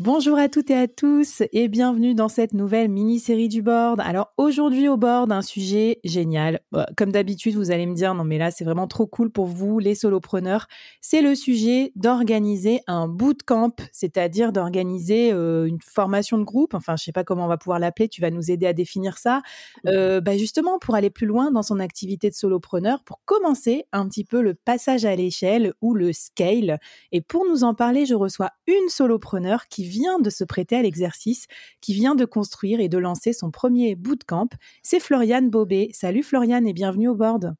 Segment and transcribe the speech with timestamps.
[0.00, 4.00] Bonjour à toutes et à tous et bienvenue dans cette nouvelle mini-série du board.
[4.00, 6.60] Alors aujourd'hui au board, un sujet génial.
[6.70, 9.46] Bah, comme d'habitude, vous allez me dire non mais là c'est vraiment trop cool pour
[9.46, 10.68] vous les solopreneurs.
[11.00, 16.74] C'est le sujet d'organiser un bootcamp, c'est-à-dire d'organiser euh, une formation de groupe.
[16.74, 18.08] Enfin, je sais pas comment on va pouvoir l'appeler.
[18.08, 19.42] Tu vas nous aider à définir ça.
[19.86, 24.06] Euh, bah, justement pour aller plus loin dans son activité de solopreneur, pour commencer un
[24.08, 26.78] petit peu le passage à l'échelle ou le scale.
[27.10, 30.82] Et pour nous en parler, je reçois une solopreneur qui vient de se prêter à
[30.82, 31.46] l'exercice,
[31.80, 34.48] qui vient de construire et de lancer son premier bootcamp.
[34.82, 35.88] C'est Floriane Bobet.
[35.92, 37.54] Salut Floriane et bienvenue au board.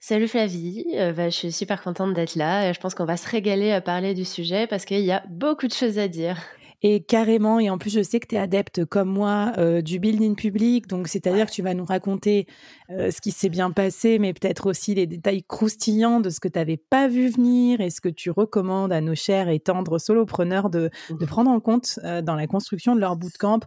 [0.00, 2.72] Salut Flavie, euh, bah, je suis super contente d'être là.
[2.72, 5.66] Je pense qu'on va se régaler à parler du sujet parce qu'il y a beaucoup
[5.66, 6.36] de choses à dire.
[6.86, 9.98] Et carrément, et en plus, je sais que tu es adepte comme moi euh, du
[9.98, 12.46] building public, donc c'est-à-dire que tu vas nous raconter
[12.90, 16.48] euh, ce qui s'est bien passé, mais peut-être aussi les détails croustillants de ce que
[16.48, 19.98] tu n'avais pas vu venir et ce que tu recommandes à nos chers et tendres
[19.98, 23.60] solopreneurs de, de mmh prendre en compte euh, dans la construction de leur bootcamp.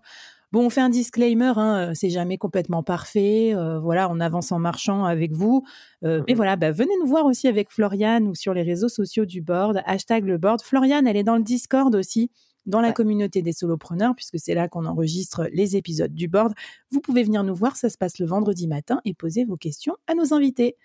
[0.51, 3.53] Bon, on fait un disclaimer, hein, c'est jamais complètement parfait.
[3.81, 5.65] voilà, on avance en marchant avec vous.
[6.03, 9.25] Mais mmh voilà, bah, venez nous voir aussi avec Floriane ou sur les réseaux sociaux
[9.25, 10.61] du board, hashtag le board.
[10.61, 12.29] Floriane, elle est dans le Discord aussi
[12.67, 16.53] dans la communauté des solopreneurs, puisque c'est là qu'on enregistre les épisodes du board.
[16.91, 19.95] Vous pouvez venir nous voir, ça se passe le vendredi matin, et poser vos questions
[20.05, 20.75] à nos invités.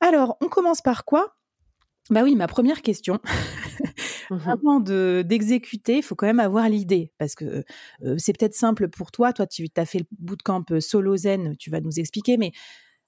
[0.00, 1.36] Alors, on commence par quoi?
[2.10, 3.18] Bah oui, ma première question.
[4.30, 7.12] Mmh Avant d'exécuter, il faut quand même avoir l'idée.
[7.18, 7.64] Parce que
[8.04, 9.32] euh, c'est peut-être simple pour toi.
[9.32, 12.36] Toi, tu as fait le bootcamp euh, solo zen, tu vas nous expliquer.
[12.36, 12.52] Mais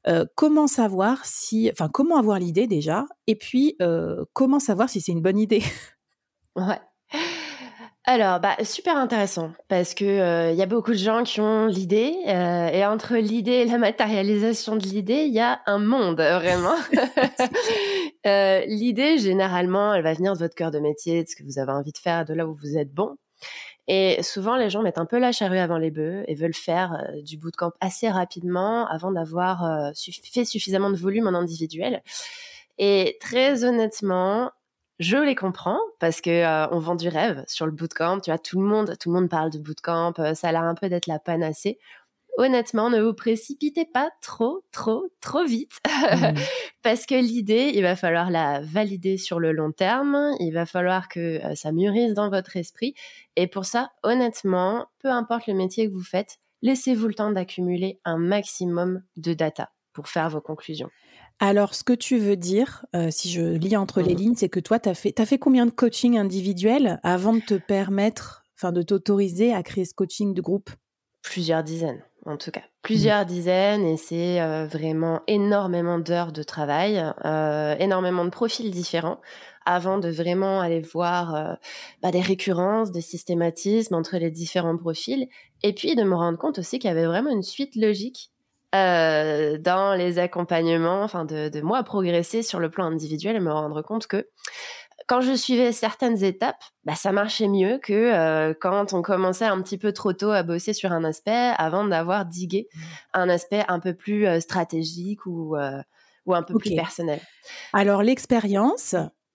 [0.08, 1.70] euh, comment savoir si.
[1.70, 3.06] Enfin, comment avoir l'idée déjà?
[3.28, 3.76] Et puis,
[4.32, 5.62] comment savoir si c'est une bonne idée?
[6.54, 6.78] Ouais.
[8.04, 11.66] Alors, bah, super intéressant parce que euh, il y a beaucoup de gens qui ont
[11.66, 16.16] l'idée euh, et entre l'idée et la matérialisation de l'idée, il y a un monde
[16.20, 16.74] vraiment.
[18.26, 21.60] euh, l'idée, généralement, elle va venir de votre cœur de métier, de ce que vous
[21.60, 23.16] avez envie de faire, de là où vous êtes bon.
[23.86, 26.94] Et souvent, les gens mettent un peu la charrue avant les bœufs et veulent faire
[26.94, 29.92] euh, du bootcamp assez rapidement avant d'avoir
[30.32, 32.02] fait suffisamment de volume en individuel.
[32.78, 34.50] Et très honnêtement,
[35.02, 38.20] je les comprends parce que euh, on vend du rêve sur le bootcamp.
[38.20, 40.14] Tu vois, tout le monde, tout le monde parle de bootcamp.
[40.20, 41.78] Euh, ça a l'air un peu d'être la panacée.
[42.38, 46.34] Honnêtement, ne vous précipitez pas trop, trop, trop vite mmh.
[46.82, 50.30] parce que l'idée, il va falloir la valider sur le long terme.
[50.38, 52.94] Il va falloir que euh, ça mûrisse dans votre esprit.
[53.36, 58.00] Et pour ça, honnêtement, peu importe le métier que vous faites, laissez-vous le temps d'accumuler
[58.04, 60.90] un maximum de data pour faire vos conclusions.
[61.40, 64.18] Alors, ce que tu veux dire, euh, si je lis entre les mmh.
[64.18, 67.40] lignes, c'est que toi, tu as fait, as fait combien de coaching individuel avant de
[67.40, 70.70] te permettre, enfin, de t'autoriser à créer ce coaching de groupe?
[71.22, 72.60] Plusieurs dizaines, en tout cas.
[72.60, 72.82] Mmh.
[72.82, 79.20] Plusieurs dizaines, et c'est euh, vraiment énormément d'heures de travail, euh, énormément de profils différents,
[79.66, 81.56] avant de vraiment aller voir
[82.02, 85.28] bah, des récurrences, des systématismes entre les différents profils,
[85.62, 88.32] et puis de me rendre compte aussi qu'il y avait vraiment une suite logique
[88.74, 93.52] euh, dans les accompagnements, enfin de, de, moi progresser sur le plan individuel et me
[93.52, 94.28] rendre compte que
[95.06, 99.60] quand je suivais certaines étapes, bah, ça marchait mieux que euh, quand on commençait un
[99.60, 102.78] petit peu trop tôt à bosser sur un aspect avant d'avoir digué mmh.
[103.14, 105.56] un aspect un peu plus euh, stratégique ou,
[106.26, 107.20] ou un peu plus personnel.
[107.72, 108.94] Alors l'expérience,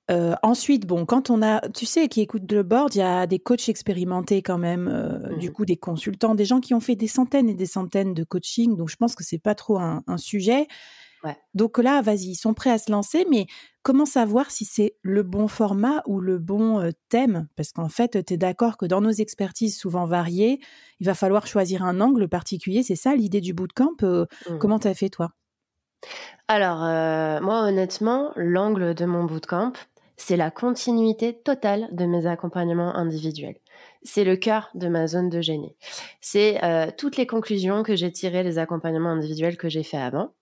[0.10, 3.28] Euh, ensuite, bon, quand on a, tu sais, qui écoute le board, il y a
[3.28, 6.80] des coachs expérimentés quand même, euh, du mmh coup, des consultants, des gens qui ont
[6.80, 8.78] fait des centaines et des centaines de coaching.
[8.78, 10.68] Donc, je pense que c'est pas trop un, sujet.
[11.54, 13.48] Donc là, vas-y, ils sont prêts à se lancer, mais
[13.84, 17.50] comment savoir si c'est le bon format ou le bon euh, thème?
[17.58, 20.62] Parce qu'en fait, tu es d'accord que dans nos expertises souvent variées,
[21.02, 22.82] il va falloir choisir un angle particulier.
[22.82, 23.98] C'est ça l'idée du bootcamp.
[24.02, 24.58] Mmh.
[24.60, 25.34] Comment tu as fait, toi?
[26.48, 26.78] Alors,
[27.42, 29.74] moi, honnêtement, l'angle de mon bootcamp,
[30.18, 33.58] c'est la continuité totale de mes accompagnements individuels.
[34.02, 35.76] C'est le cœur de ma zone de génie.
[36.22, 40.34] C'est euh, toutes les conclusions que j'ai tirées des accompagnements individuels que j'ai fait avant.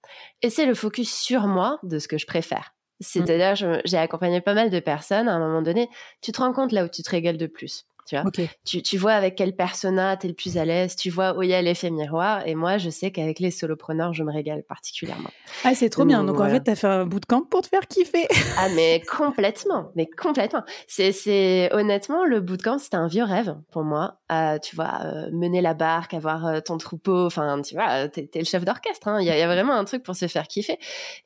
[0.42, 2.74] Et c'est le focus sur moi de ce que je préfère.
[3.02, 5.28] C'est-à-dire, j'ai accompagné pas mal de personnes.
[5.28, 5.90] À un moment donné,
[6.22, 7.86] tu te rends compte là où tu te régales de plus.
[8.06, 8.30] Tu, vois
[8.64, 11.50] tu, vois avec quel persona tu es le plus à l'aise, tu vois où il
[11.50, 12.46] y a l'effet miroir.
[12.46, 15.32] Et moi, je sais qu'avec les solopreneurs, je me régale particulièrement.
[15.64, 16.24] Ah, c'est trop bien.
[16.24, 18.28] Donc, en fait, tu as fait un bootcamp pour te faire kiffer.
[18.60, 19.92] ah, mais complètement.
[19.96, 20.64] Mais complètement.
[20.88, 24.20] C'est honnêtement, le bootcamp, c'était un vieux rêve pour moi.
[24.32, 27.26] Euh, tu vois, euh, mener la barque, avoir euh, ton troupeau.
[27.26, 29.08] Enfin, tu vois, tu es, le chef d'orchestre.
[29.08, 29.20] Hein.
[29.22, 30.78] Il y, a vraiment un truc pour se faire kiffer.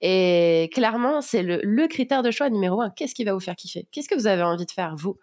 [0.01, 2.89] Et clairement, c'est le, le critère de choix numéro un.
[2.89, 3.87] Qu'est-ce qui va vous faire kiffer?
[3.91, 5.17] Qu'est-ce que vous avez envie de faire, vous?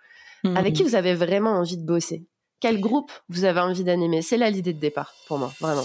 [0.55, 0.87] Avec qui mmh.
[0.87, 2.25] vous avez vraiment envie de bosser?
[2.61, 4.23] Quel groupe vous avez envie d'animer?
[4.23, 5.85] C'est là l'idée de départ pour moi, vraiment.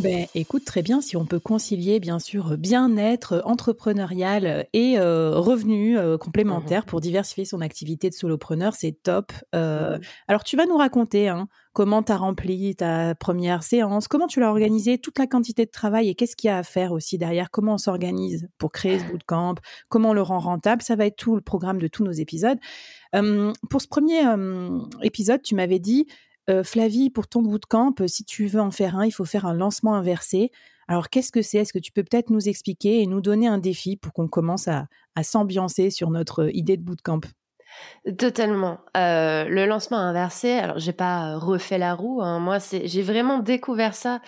[0.00, 5.98] Ben, écoute, très bien, si on peut concilier, bien sûr, bien-être entrepreneurial et euh, revenus
[5.98, 9.32] euh, complémentaires mmh pour diversifier son activité de solopreneur, c'est top.
[9.54, 14.08] Euh, mmh alors, tu vas nous raconter hein, comment tu as rempli ta première séance,
[14.08, 16.62] comment tu l'as organisé, toute la quantité de travail et qu'est-ce qu'il y a à
[16.62, 19.56] faire aussi derrière, comment on s'organise pour créer ce bootcamp,
[19.90, 20.80] comment on le rend rentable.
[20.80, 22.58] Ça va être tout le programme de tous nos épisodes.
[23.12, 24.22] pour ce premier
[25.02, 26.06] épisode, tu m'avais dit
[26.64, 29.94] Flavie, pour ton bootcamp, si tu veux en faire un, il faut faire un lancement
[29.94, 30.50] inversé.
[30.88, 31.58] Alors, qu'est-ce que c'est?
[31.58, 34.66] Est-ce que tu peux peut-être nous expliquer et nous donner un défi pour qu'on commence
[34.66, 37.20] à, à s'ambiancer sur notre idée de bootcamp?
[38.18, 38.78] Totalement.
[38.96, 42.22] Euh, le lancement inversé, alors j'ai pas refait la roue.
[42.22, 42.38] Hein.
[42.38, 44.20] Moi, c'est j'ai vraiment découvert ça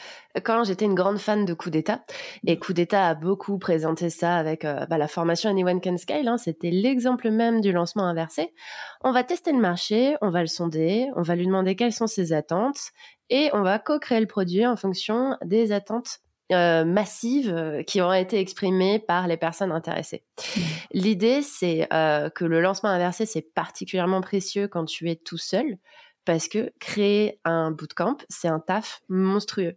[0.44, 2.04] quand j'étais une grande fan de Coup d'État.
[2.46, 6.28] Et Coup d'État a beaucoup présenté ça avec euh, bah, la formation Anyone Can Scale.
[6.28, 6.36] Hein.
[6.36, 8.52] C'était l'exemple même du lancement inversé.
[9.02, 12.06] On va tester le marché, on va le sonder, on va lui demander quelles sont
[12.06, 12.90] ses attentes
[13.30, 18.12] et on va co-créer le produit en fonction des attentes euh, massives euh, qui ont
[18.12, 20.24] été exprimées par les personnes intéressées.
[20.38, 20.60] Mmh.
[20.92, 25.78] L'idée, c'est euh, que le lancement inversé, c'est particulièrement précieux quand tu es tout seul
[26.24, 29.74] parce que créer un bootcamp, c'est un taf monstrueux.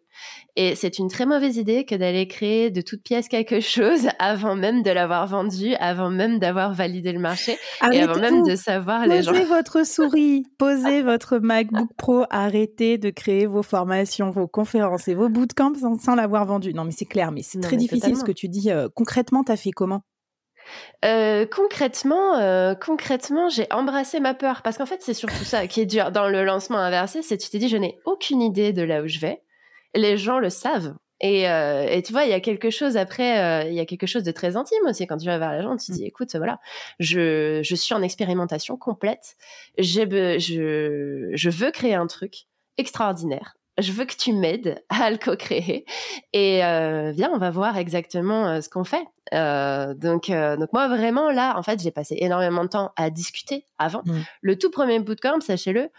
[0.56, 4.56] Et c'est une très mauvaise idée que d'aller créer de toutes pièces quelque chose avant
[4.56, 7.58] même de l'avoir vendu, avant même d'avoir validé le marché
[7.92, 9.32] et avant même de savoir les gens.
[9.32, 15.16] Posez votre souris, posez votre MacBook Pro, arrêtez de créer vos formations, vos conférences et
[15.16, 16.74] vos bootcamps sans, l'avoir vendu.
[16.74, 18.72] Non, mais c'est clair, mais c'est très difficile ce que tu dis.
[18.72, 20.04] Euh, concrètement, tu as fait comment?
[21.04, 24.62] Euh, concrètement, euh, concrètement, j'ai embrassé ma peur.
[24.62, 27.50] Parce qu'en fait, c'est surtout ça qui est dur dans le lancement inversé, c'est tu
[27.50, 29.42] t'es dit je n'ai aucune idée de là où je vais.
[29.94, 30.96] Les gens le savent.
[31.22, 34.06] Et, euh, et tu vois, il y a quelque chose après, il y a quelque
[34.06, 35.08] chose de très intime aussi.
[35.08, 36.60] Quand tu vas vers la gens, tu te dis écoute, voilà,
[37.00, 39.36] je, je suis en expérimentation complète,
[39.78, 45.18] je, je, je veux créer un truc extraordinaire je veux que tu m'aides à le
[45.18, 45.86] co-créer
[46.34, 49.06] et euh, viens, on va voir exactement euh, ce qu'on fait.
[49.34, 53.66] Euh, donc, donc moi vraiment là, en fait, j'ai passé énormément de temps à discuter
[53.78, 54.02] avant.
[54.06, 54.20] Mmh.
[54.42, 55.90] Le tout premier bootcamp, sachez-le,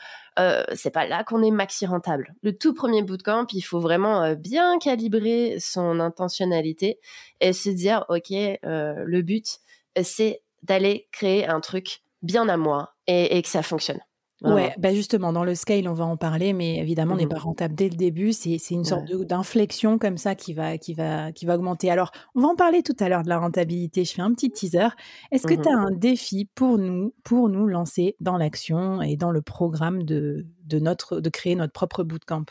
[0.75, 2.35] c'est pas là qu'on est maxi rentable.
[2.43, 7.01] Le tout premier bootcamp, il faut vraiment bien calibrer son intentionnalité
[7.41, 9.59] et se dire, ok, le but,
[10.03, 14.01] c'est d'aller créer un truc bien à moi et, et que ça fonctionne.
[14.43, 17.29] Ouais, bah justement, dans le scale, on va en parler, mais évidemment, on n'est mmh
[17.31, 18.33] pas rentable dès le début.
[18.33, 21.91] C'est une sorte d'inflexion comme ça qui va, qui, va, qui va augmenter.
[21.91, 24.05] Alors, on va en parler tout à l'heure de la rentabilité.
[24.05, 24.89] Je fais un petit teaser.
[25.33, 29.17] Est-ce que mmh tu as un défi pour nous, pour nous lancer dans l'action et
[29.17, 32.45] dans le programme de, de, notre, de créer notre propre bootcamp?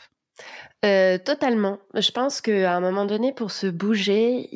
[0.84, 1.78] Euh, totalement.
[1.94, 4.48] Je pense qu'à un moment donné, pour se bouger,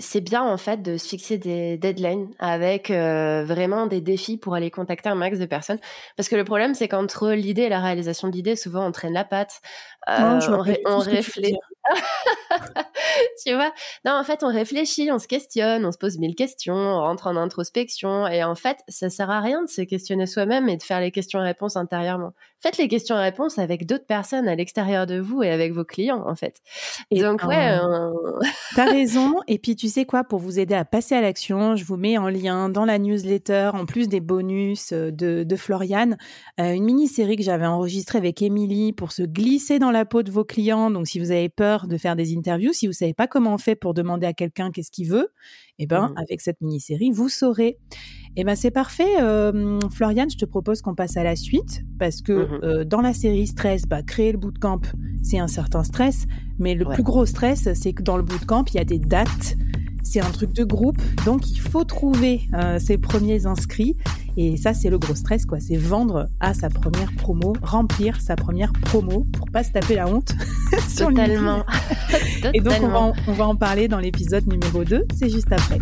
[0.00, 4.54] c'est bien en fait de se fixer des deadlines avec euh, vraiment des défis pour
[4.54, 5.80] aller contacter un max de personnes.
[6.16, 9.12] Parce que le problème, c'est qu'entre l'idée et la réalisation de l'idée, souvent on traîne
[9.12, 9.60] la patte,
[10.08, 10.40] euh,
[10.86, 11.56] on, réfléchit.
[13.44, 13.72] tu vois?
[14.04, 17.26] Non, en fait, on réfléchit, on se questionne, on se pose mille questions, on rentre
[17.26, 18.26] en introspection.
[18.26, 21.10] Et en fait, ça sert à rien de se questionner soi-même et de faire les
[21.10, 22.32] questions-réponses intérieurement.
[22.60, 26.34] Faites les questions-réponses avec d'autres personnes à l'extérieur de vous et avec vos clients, en
[26.34, 26.60] fait.
[27.10, 27.78] Et Donc, ouais.
[27.78, 28.10] Euh...
[28.74, 29.34] T'as raison.
[29.46, 30.24] Et puis, tu sais quoi?
[30.24, 33.72] Pour vous aider à passer à l'action, je vous mets en lien dans la newsletter,
[33.74, 36.16] en plus des bonus euh, de, de Floriane,
[36.58, 40.30] euh, une mini-série que j'avais enregistrée avec Émilie pour se glisser dans la peau de
[40.30, 40.90] vos clients.
[40.90, 43.58] Donc, si vous avez peur de faire des interviews, si vous savez pas comment on
[43.58, 45.28] fait pour demander à quelqu'un qu'est-ce qu'il veut,
[45.78, 46.14] eh ben, mmh.
[46.16, 47.78] avec cette mini-série, vous saurez.
[48.36, 49.20] Eh ben, c'est parfait.
[49.20, 53.00] Euh, Floriane, je te propose qu'on passe à la suite parce que mmh euh, dans
[53.00, 54.80] la série stress, bah, créer le bootcamp,
[55.22, 56.26] c'est un certain stress,
[56.58, 59.56] mais le plus gros stress, c'est que dans le bootcamp, il y a des dates
[60.04, 63.96] c'est un truc de groupe, donc il faut trouver euh, ses premiers inscrits.
[64.36, 65.60] Et ça, c'est le gros stress, quoi.
[65.60, 70.08] C'est vendre à sa première promo, remplir sa première promo pour pas se taper la
[70.08, 70.32] honte.
[70.96, 71.64] Totalement.
[72.54, 75.04] Et donc, on va, en, on va en parler dans l'épisode numéro 2.
[75.14, 75.78] C'est juste après.